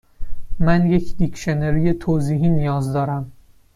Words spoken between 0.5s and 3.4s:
من یک دیکشنری توضیحی نیاز دارم.